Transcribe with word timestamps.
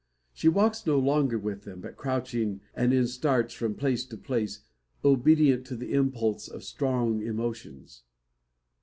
She 0.33 0.47
walks 0.47 0.87
no 0.87 0.97
longer 0.97 1.37
with 1.37 1.61
them, 1.63 1.79
but 1.79 1.95
crouching, 1.95 2.61
and 2.73 2.91
in 2.91 3.05
starts, 3.05 3.53
from 3.53 3.75
place 3.75 4.03
to 4.05 4.17
place, 4.17 4.61
obedient 5.05 5.63
to 5.67 5.75
the 5.75 5.93
impulse 5.93 6.47
of 6.47 6.63
strong 6.63 7.21
emotions. 7.21 8.01